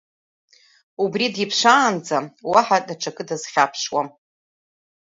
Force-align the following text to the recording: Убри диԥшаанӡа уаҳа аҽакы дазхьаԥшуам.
Убри 1.03 1.25
диԥшаанӡа 1.35 2.17
уаҳа 2.51 2.77
аҽакы 2.91 3.23
дазхьаԥшуам. 3.27 4.07